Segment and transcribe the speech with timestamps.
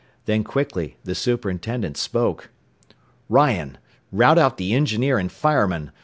[0.25, 2.49] Then quickly the superintendent spoke.
[3.29, 3.77] "Ryan,
[4.11, 5.91] rout out the engineer and firemen!